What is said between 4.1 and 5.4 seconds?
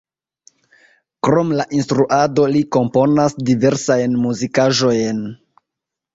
muzikaĵojn.